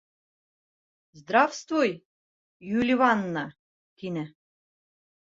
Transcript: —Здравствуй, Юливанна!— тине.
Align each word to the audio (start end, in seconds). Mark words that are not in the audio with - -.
—Здравствуй, 1.19 1.89
Юливанна!— 2.79 3.45
тине. 3.97 4.25